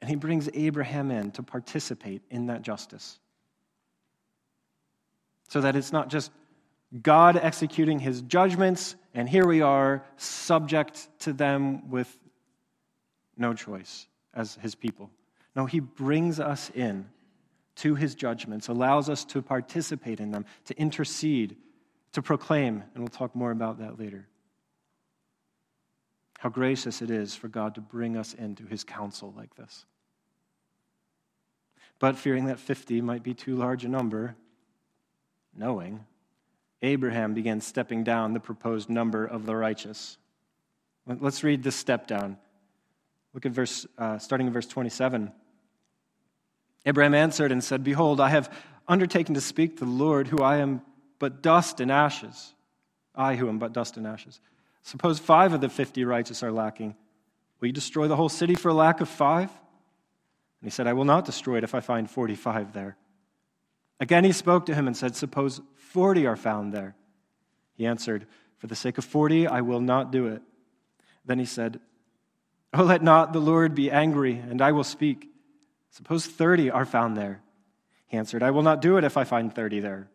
[0.00, 3.18] And he brings Abraham in to participate in that justice.
[5.48, 6.30] So that it's not just
[7.02, 12.16] God executing his judgments, and here we are, subject to them with
[13.36, 15.10] no choice as his people.
[15.54, 17.08] No, he brings us in
[17.76, 21.56] to his judgments, allows us to participate in them, to intercede,
[22.12, 24.26] to proclaim, and we'll talk more about that later.
[26.38, 29.84] How gracious it is for God to bring us into his counsel like this.
[31.98, 34.36] But fearing that 50 might be too large a number,
[35.54, 36.04] knowing,
[36.80, 40.16] Abraham began stepping down the proposed number of the righteous.
[41.06, 42.38] Let's read this step down.
[43.34, 45.32] Look at verse, uh, starting in verse 27.
[46.86, 48.52] Abraham answered and said, Behold, I have
[48.86, 50.82] undertaken to speak to the Lord, who I am
[51.18, 52.54] but dust and ashes.
[53.14, 54.40] I who am but dust and ashes.
[54.82, 56.94] Suppose five of the fifty righteous are lacking.
[57.60, 59.50] Will you destroy the whole city for lack of five?
[60.60, 62.96] And he said, I will not destroy it if I find 45 there.
[64.00, 66.94] Again he spoke to him and said, Suppose 40 are found there.
[67.74, 68.26] He answered,
[68.58, 70.42] For the sake of 40, I will not do it.
[71.24, 71.80] Then he said,
[72.72, 75.28] Oh, let not the Lord be angry, and I will speak.
[75.90, 77.40] Suppose 30 are found there.
[78.06, 80.08] He answered, I will not do it if I find 30 there.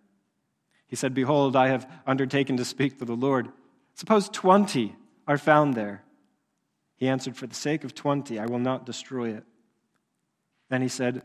[0.93, 3.49] He said, Behold, I have undertaken to speak to the Lord.
[3.95, 4.95] Suppose 20
[5.27, 6.03] are found there.
[6.97, 9.43] He answered, For the sake of 20, I will not destroy it.
[10.69, 11.23] Then he said,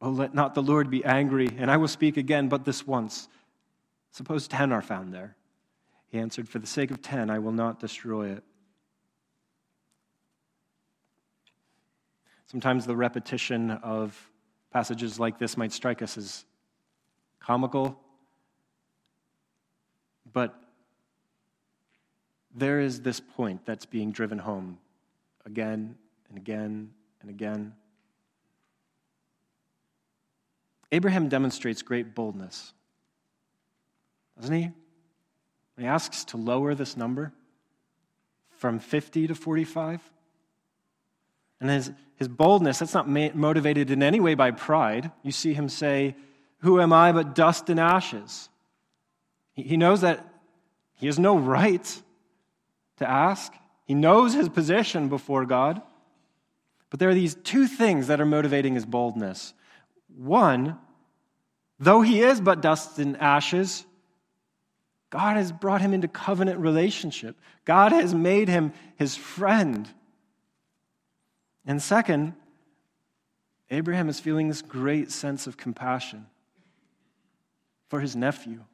[0.00, 3.28] Oh, let not the Lord be angry, and I will speak again, but this once.
[4.12, 5.36] Suppose 10 are found there.
[6.06, 8.44] He answered, For the sake of 10, I will not destroy it.
[12.46, 14.18] Sometimes the repetition of
[14.72, 16.46] passages like this might strike us as
[17.40, 18.00] comical,
[20.32, 20.54] but
[22.54, 24.78] there is this point that's being driven home
[25.46, 25.96] again
[26.28, 27.74] and again and again.
[30.90, 32.72] Abraham demonstrates great boldness,
[34.40, 34.70] doesn't he?
[35.74, 37.32] When he asks to lower this number
[38.58, 40.00] from 50 to 45.
[41.60, 45.10] And his, his boldness, that's not ma- motivated in any way by pride.
[45.22, 46.16] You see him say,
[46.60, 48.48] Who am I but dust and ashes?
[49.62, 50.24] He, knows that
[50.94, 52.02] he has no right
[52.98, 53.52] to ask,
[53.84, 55.82] he knows his position before God.
[56.90, 59.52] But there are these two things that are motivating his boldness.
[60.16, 60.78] One,
[61.78, 63.84] though he is but dust and ashes,
[65.10, 67.36] God has brought him into covenant relationship.
[67.64, 69.88] God has made him his friend.
[71.66, 72.34] And second,
[73.70, 76.26] Abraham is feeling this great sense of compassion
[77.88, 78.64] for his nephew,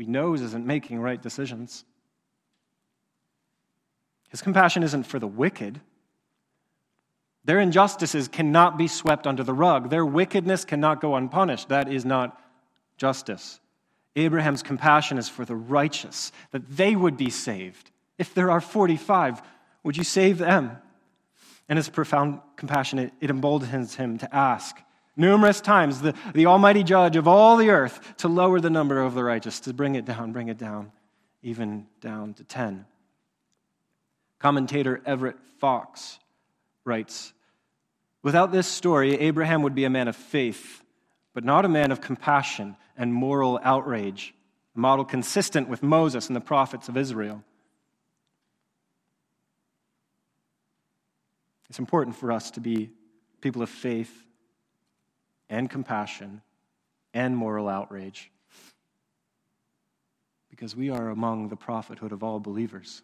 [0.00, 1.84] he knows isn't making right decisions.
[4.30, 5.80] His compassion isn't for the wicked,
[7.44, 9.90] their injustices cannot be swept under the rug.
[9.90, 11.68] Their wickedness cannot go unpunished.
[11.68, 12.40] That is not
[12.96, 13.60] justice.
[14.16, 17.90] Abraham's compassion is for the righteous, that they would be saved.
[18.18, 19.40] If there are 45,
[19.84, 20.76] would you save them?
[21.68, 24.76] And his profound compassion, it emboldens him to ask
[25.20, 29.14] numerous times the, the Almighty Judge of all the earth to lower the number of
[29.14, 30.90] the righteous, to bring it down, bring it down,
[31.42, 32.86] even down to 10.
[34.38, 36.18] Commentator Everett Fox
[36.84, 37.32] writes
[38.22, 40.82] Without this story, Abraham would be a man of faith,
[41.34, 44.34] but not a man of compassion and moral outrage,
[44.74, 47.44] a model consistent with Moses and the prophets of Israel.
[51.68, 52.90] It's important for us to be
[53.40, 54.26] people of faith
[55.50, 56.40] and compassion
[57.12, 58.30] and moral outrage
[60.48, 63.02] because we are among the prophethood of all believers.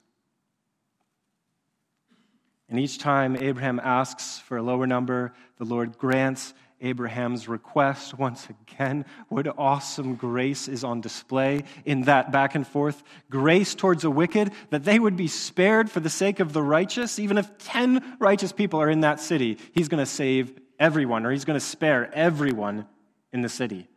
[2.68, 8.18] And each time Abraham asks for a lower number, the Lord grants Abraham's request.
[8.18, 13.02] Once again, what awesome grace is on display in that back and forth.
[13.30, 17.18] Grace towards the wicked, that they would be spared for the sake of the righteous.
[17.18, 21.30] Even if 10 righteous people are in that city, he's going to save everyone, or
[21.30, 22.86] he's going to spare everyone
[23.32, 23.88] in the city.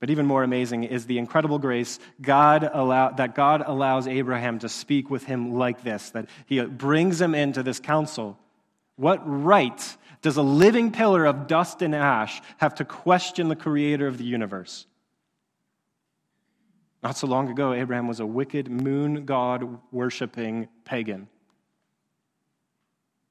[0.00, 4.68] But even more amazing is the incredible grace God allow, that God allows Abraham to
[4.68, 8.36] speak with him like this, that he brings him into this council.
[8.96, 14.08] What right does a living pillar of dust and ash have to question the creator
[14.08, 14.86] of the universe?
[17.02, 21.28] Not so long ago, Abraham was a wicked moon god worshiping pagan.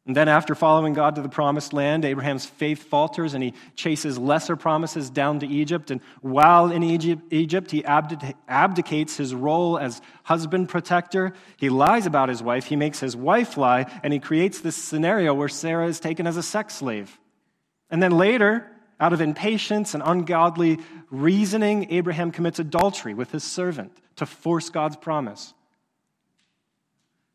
[0.07, 4.17] And then, after following God to the promised land, Abraham's faith falters and he chases
[4.17, 5.91] lesser promises down to Egypt.
[5.91, 11.33] And while in Egypt, he abdicates his role as husband protector.
[11.57, 15.35] He lies about his wife, he makes his wife lie, and he creates this scenario
[15.35, 17.19] where Sarah is taken as a sex slave.
[17.91, 20.79] And then later, out of impatience and ungodly
[21.11, 25.53] reasoning, Abraham commits adultery with his servant to force God's promise.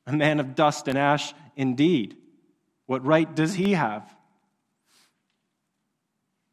[0.04, 2.16] A man of dust and ash indeed.
[2.86, 4.08] What right does he have?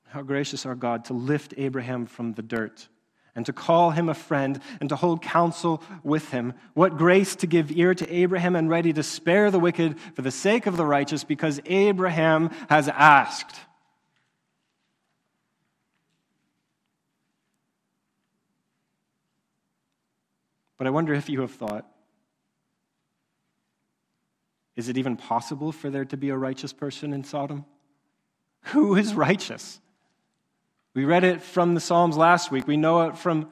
[0.07, 2.87] How gracious our God to lift Abraham from the dirt
[3.35, 6.53] and to call him a friend and to hold counsel with him.
[6.73, 10.31] What grace to give ear to Abraham and ready to spare the wicked for the
[10.31, 13.55] sake of the righteous because Abraham has asked.
[20.77, 21.87] But I wonder if you have thought
[24.75, 27.65] is it even possible for there to be a righteous person in Sodom?
[28.67, 29.79] Who is righteous?
[30.93, 32.67] We read it from the Psalms last week.
[32.67, 33.51] We know it from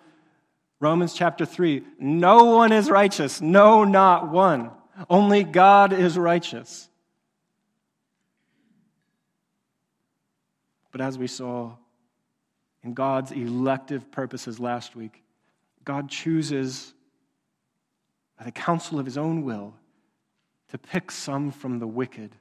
[0.79, 1.83] Romans chapter 3.
[1.99, 3.41] No one is righteous.
[3.41, 4.71] No, not one.
[5.09, 6.89] Only God is righteous.
[10.91, 11.73] But as we saw
[12.83, 15.23] in God's elective purposes last week,
[15.83, 16.93] God chooses,
[18.37, 19.73] by the counsel of his own will,
[20.71, 22.31] to pick some from the wicked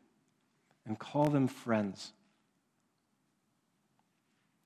[0.86, 2.12] and call them friends,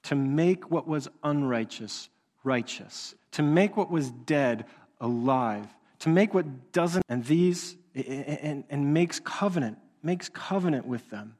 [0.05, 2.09] to make what was unrighteous
[2.45, 4.67] righteous, to make what was dead
[5.01, 5.67] alive,
[6.01, 11.37] to make what doesn't, and these, and, and makes covenant, makes covenant with them.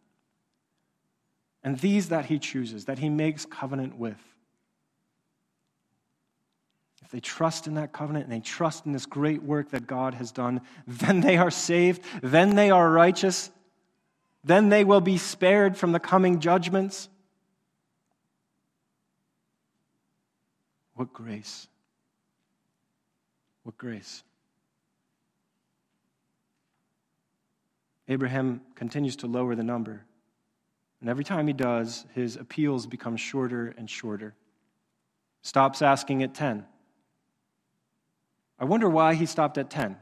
[1.63, 4.34] And these that he chooses, that he makes covenant with.
[7.15, 10.33] They trust in that covenant and they trust in this great work that God has
[10.33, 13.53] done, then they are saved, then they are righteous,
[14.43, 17.09] then they will be spared from the coming judgments.
[20.95, 21.69] What grace!
[23.63, 24.25] What grace!
[28.09, 30.05] Abraham continues to lower the number.
[31.01, 34.35] And every time he does, his appeals become shorter and shorter.
[35.43, 36.67] Stops asking at 10.
[38.65, 39.95] I wonder why he stopped at 10.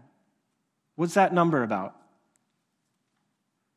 [0.95, 1.97] What's that number about?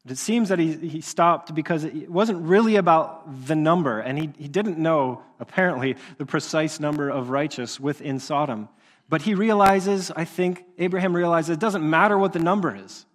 [0.08, 4.30] It seems that he, he stopped because it wasn't really about the number, and he,
[4.38, 8.70] he didn't know, apparently, the precise number of righteous within Sodom.
[9.10, 13.08] But he realizes, I think, Abraham realizes it doesn't matter what the number is.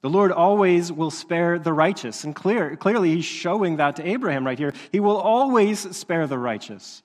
[0.00, 2.24] The Lord always will spare the righteous.
[2.24, 4.72] And clear, clearly, he's showing that to Abraham right here.
[4.90, 7.02] He will always spare the righteous.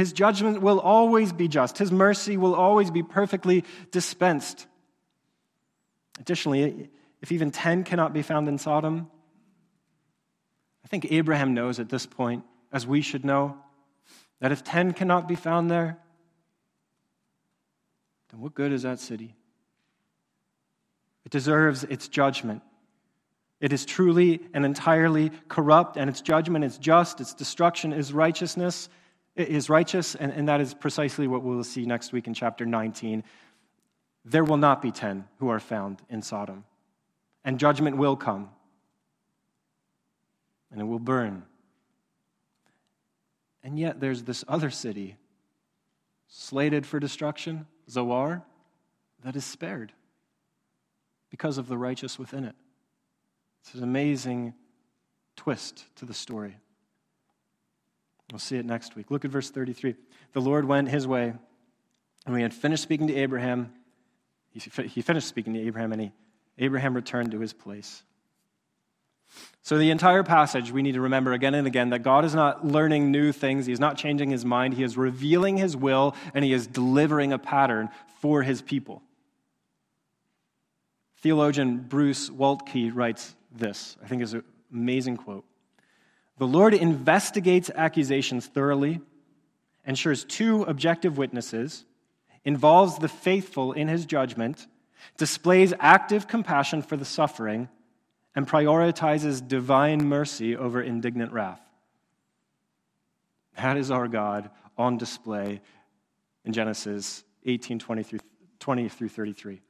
[0.00, 1.76] His judgment will always be just.
[1.76, 4.66] His mercy will always be perfectly dispensed.
[6.18, 6.88] Additionally,
[7.20, 9.10] if even 10 cannot be found in Sodom,
[10.82, 13.58] I think Abraham knows at this point, as we should know,
[14.40, 15.98] that if 10 cannot be found there,
[18.30, 19.36] then what good is that city?
[21.26, 22.62] It deserves its judgment.
[23.60, 28.88] It is truly and entirely corrupt, and its judgment is just, its destruction is righteousness,
[29.48, 33.24] is righteous, and, and that is precisely what we'll see next week in chapter 19
[34.24, 36.64] there will not be 10 who are found in Sodom.
[37.44, 38.50] And judgment will come,
[40.70, 41.44] and it will burn.
[43.64, 45.16] And yet there's this other city,
[46.28, 48.42] slated for destruction, Zoar,
[49.24, 49.92] that is spared
[51.30, 52.54] because of the righteous within it.
[53.62, 54.54] It's an amazing
[55.36, 56.56] twist to the story.
[58.30, 59.10] We'll see it next week.
[59.10, 59.94] Look at verse 33.
[60.32, 61.32] The Lord went his way,
[62.26, 63.72] and we had finished speaking to Abraham
[64.52, 66.12] he finished speaking to Abraham, and he,
[66.58, 68.02] Abraham returned to his place.
[69.62, 72.66] So, the entire passage, we need to remember again and again that God is not
[72.66, 73.66] learning new things.
[73.66, 74.74] He is not changing his mind.
[74.74, 79.02] He is revealing his will, and he is delivering a pattern for his people.
[81.18, 85.44] Theologian Bruce Waltke writes this, I think is an amazing quote.
[86.40, 89.02] The Lord investigates accusations thoroughly,
[89.86, 91.84] ensures two objective witnesses,
[92.46, 94.66] involves the faithful in his judgment,
[95.18, 97.68] displays active compassion for the suffering,
[98.34, 101.60] and prioritizes divine mercy over indignant wrath.
[103.58, 105.60] That is our God on display
[106.46, 108.20] in Genesis 18 20 through,
[108.60, 109.60] 20 through 33.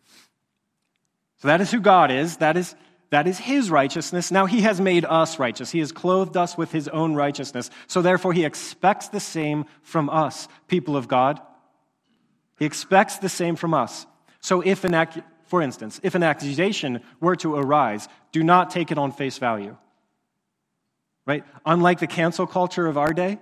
[1.39, 2.37] So that is who God is.
[2.37, 2.77] That is,
[3.11, 4.31] that is his righteousness.
[4.31, 5.71] Now he has made us righteous.
[5.71, 7.69] He has clothed us with his own righteousness.
[7.89, 11.41] So therefore, he expects the same from us, people of God.
[12.59, 14.07] He expects the same from us.
[14.41, 18.93] So, if an ac- for instance, if an accusation were to arise, do not take
[18.93, 19.77] it on face value.
[21.27, 21.45] Right?
[21.67, 23.39] Unlike the cancel culture of our day,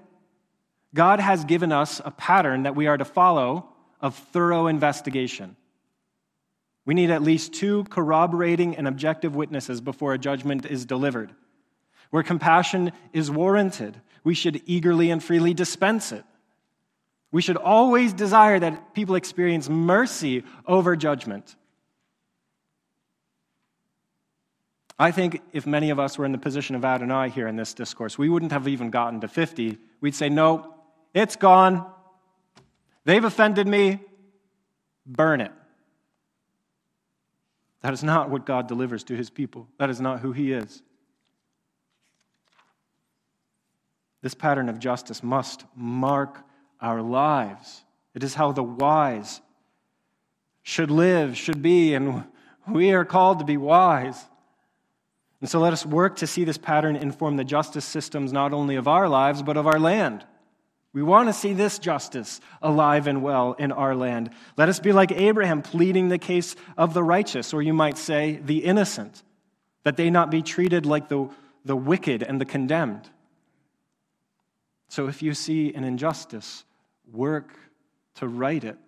[0.95, 3.69] God has given us a pattern that we are to follow
[4.01, 5.57] of thorough investigation.
[6.89, 11.35] We need at least two corroborating and objective witnesses before a judgment is delivered.
[12.09, 16.25] Where compassion is warranted, we should eagerly and freely dispense it.
[17.31, 21.57] We should always desire that people experience mercy over judgment.
[24.99, 27.75] I think if many of us were in the position of Adonai here in this
[27.75, 29.77] discourse, we wouldn't have even gotten to 50.
[30.01, 30.75] We'd say, No,
[31.13, 31.85] it's gone.
[33.05, 34.01] They've offended me.
[35.05, 35.53] Burn it.
[37.83, 39.69] That is not what God delivers to his people.
[39.79, 40.83] That is not who he is.
[44.21, 46.45] This pattern of justice must mark
[46.81, 47.85] our lives.
[48.15, 49.41] It is how the wise
[50.63, 52.25] should live, should be, and
[52.69, 54.25] we are called to be wise.
[55.41, 58.75] And so let us work to see this pattern inform the justice systems not only
[58.75, 60.27] of our lives, but of our land.
[60.93, 64.31] We want to see this justice alive and well in our land.
[64.57, 68.41] Let us be like Abraham, pleading the case of the righteous, or you might say
[68.43, 69.23] the innocent,
[69.83, 71.29] that they not be treated like the,
[71.65, 73.09] the wicked and the condemned.
[74.89, 76.65] So if you see an injustice,
[77.13, 77.55] work
[78.17, 78.79] to right it.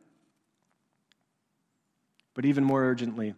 [2.35, 3.35] But even more urgently,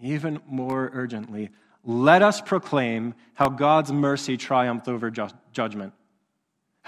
[0.00, 1.50] even more urgently,
[1.84, 5.92] let us proclaim how God's mercy triumphed over ju- judgment,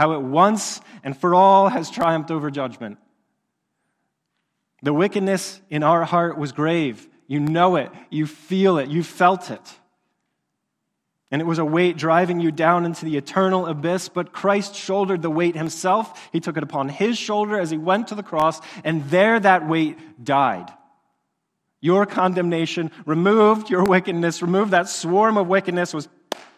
[0.01, 2.97] how it once and for all has triumphed over judgment.
[4.83, 7.07] The wickedness in our heart was grave.
[7.27, 9.61] You know it, you feel it, you felt it.
[11.31, 15.21] And it was a weight driving you down into the eternal abyss, but Christ shouldered
[15.21, 16.31] the weight himself.
[16.33, 19.69] He took it upon his shoulder as he went to the cross, and there that
[19.69, 20.73] weight died.
[21.83, 26.09] Your condemnation removed your wickedness, removed that swarm of wickedness, was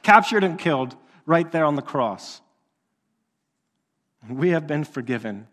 [0.05, 0.95] captured and killed
[1.26, 2.40] right there on the cross.
[4.29, 5.49] We have been forgiven.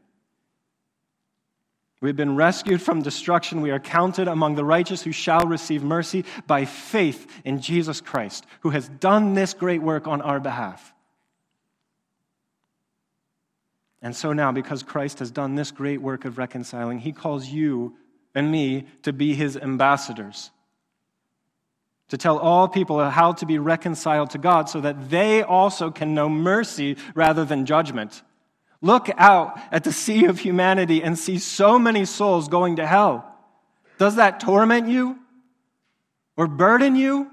[2.02, 3.62] We have been rescued from destruction.
[3.62, 8.46] We are counted among the righteous who shall receive mercy by faith in Jesus Christ,
[8.62, 10.94] who has done this great work on our behalf.
[14.02, 17.98] And so now, because Christ has done this great work of reconciling, he calls you
[18.34, 20.52] and me to be his ambassadors,
[22.08, 26.14] to tell all people how to be reconciled to God so that they also can
[26.14, 28.24] know mercy rather than judgment.
[28.82, 33.26] Look out at the sea of humanity and see so many souls going to hell.
[33.98, 35.20] Does that torment you
[36.38, 37.30] or burden you?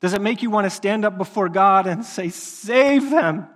[0.00, 3.48] Does it make you want to stand up before God and say, Save them?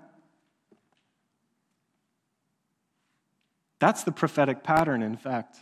[3.78, 5.56] That's the prophetic pattern, in fact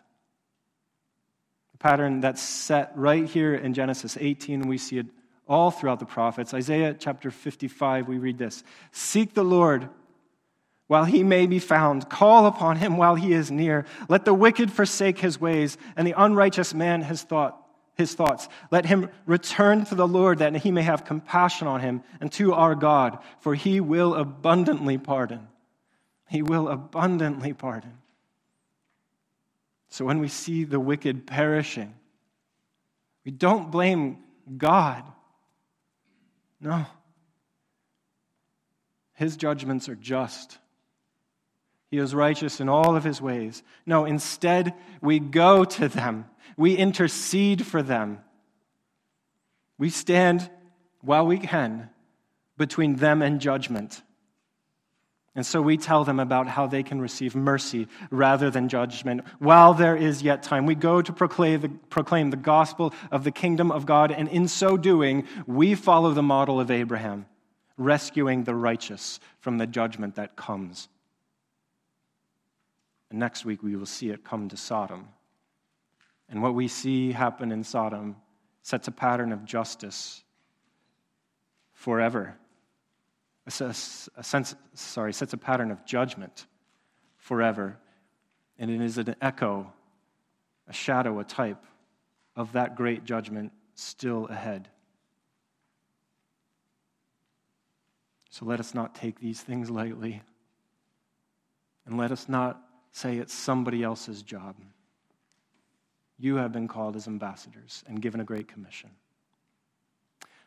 [1.72, 4.68] The pattern that's set right here in Genesis 18.
[4.68, 5.06] We see it
[5.48, 6.54] all throughout the prophets.
[6.54, 9.88] Isaiah chapter 55, we read this Seek the Lord
[10.88, 13.84] while he may be found, call upon him while he is near.
[14.08, 17.64] Let the wicked forsake his ways, and the unrighteous man his thought.
[17.94, 18.48] His thoughts.
[18.70, 22.54] Let him return to the Lord that he may have compassion on him and to
[22.54, 25.48] our God, for he will abundantly pardon.
[26.28, 27.98] He will abundantly pardon.
[29.88, 31.92] So when we see the wicked perishing,
[33.24, 34.18] we don't blame
[34.56, 35.02] God.
[36.60, 36.86] No.
[39.14, 40.58] His judgments are just.
[41.90, 43.62] He is righteous in all of his ways.
[43.86, 46.26] No, instead, we go to them.
[46.56, 48.18] We intercede for them.
[49.78, 50.50] We stand
[51.00, 51.88] while we can
[52.58, 54.02] between them and judgment.
[55.34, 59.72] And so we tell them about how they can receive mercy rather than judgment while
[59.72, 60.66] there is yet time.
[60.66, 64.48] We go to proclaim the, proclaim the gospel of the kingdom of God, and in
[64.48, 67.26] so doing, we follow the model of Abraham,
[67.76, 70.88] rescuing the righteous from the judgment that comes.
[73.10, 75.08] And next week, we will see it come to Sodom.
[76.28, 78.16] And what we see happen in Sodom
[78.62, 80.22] sets a pattern of justice
[81.72, 82.36] forever
[83.48, 86.46] a, sense, sorry, sets a pattern of judgment
[87.16, 87.78] forever.
[88.58, 89.72] And it is an echo,
[90.68, 91.64] a shadow, a type
[92.36, 94.68] of that great judgment still ahead.
[98.30, 100.22] So let us not take these things lightly.
[101.86, 102.60] And let us not
[102.92, 104.56] say it's somebody else's job.
[106.18, 108.90] You have been called as ambassadors and given a great commission.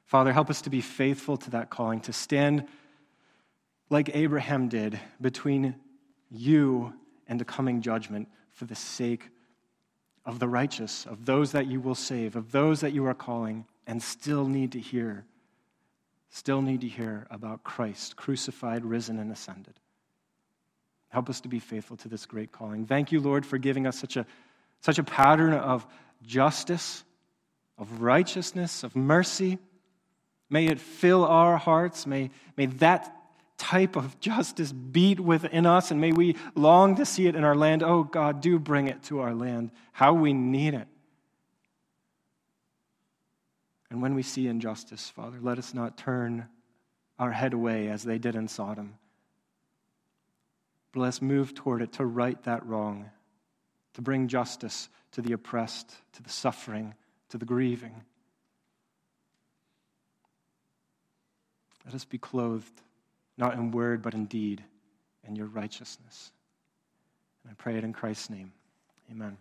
[0.05, 2.67] Father, help us to be faithful to that calling, to stand
[3.89, 5.75] like Abraham did, between
[6.29, 6.93] you
[7.27, 9.29] and the coming judgment for the sake
[10.25, 13.65] of the righteous, of those that you will save, of those that you are calling
[13.87, 15.25] and still need to hear,
[16.29, 19.73] still need to hear about Christ, crucified, risen, and ascended.
[21.11, 22.85] Help us to be faithful to this great calling.
[22.85, 24.25] Thank you, Lord, for giving us such a,
[24.79, 25.85] such a pattern of
[26.23, 27.03] justice,
[27.77, 29.59] of righteousness, of mercy.
[30.49, 32.07] May it fill our hearts.
[32.07, 33.13] May, may that
[33.57, 37.55] type of justice beat within us, and may we long to see it in our
[37.55, 37.83] land.
[37.83, 39.71] Oh, God, do bring it to our land.
[39.91, 40.87] How we need it.
[43.89, 46.47] And when we see injustice, Father, let us not turn
[47.19, 48.93] our head away as they did in Sodom.
[50.91, 53.09] But let's move toward it to right that wrong,
[53.93, 56.95] to bring justice to the oppressed, to the suffering,
[57.29, 58.03] to the grieving.
[61.85, 62.81] Let us be clothed
[63.37, 64.63] not in word, but in deed,
[65.27, 66.31] in your righteousness.
[67.43, 68.51] And I pray it in Christ's name.
[69.09, 69.37] Amen.